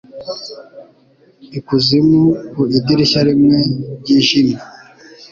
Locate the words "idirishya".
2.77-3.21